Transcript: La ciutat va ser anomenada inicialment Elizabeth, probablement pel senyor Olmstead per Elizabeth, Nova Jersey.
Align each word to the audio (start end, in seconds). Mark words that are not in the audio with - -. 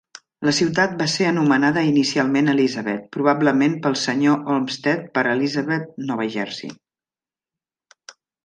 La 0.47 0.51
ciutat 0.59 0.93
va 1.01 1.05
ser 1.15 1.27
anomenada 1.31 1.83
inicialment 1.89 2.49
Elizabeth, 2.55 3.05
probablement 3.17 3.77
pel 3.85 3.99
senyor 4.07 4.51
Olmstead 4.55 5.07
per 5.19 5.27
Elizabeth, 5.35 5.89
Nova 6.09 6.29
Jersey. 6.39 6.77